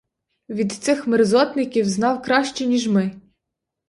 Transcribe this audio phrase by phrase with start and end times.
[0.49, 3.11] Він цих мерзотників знав краще, ніж ми.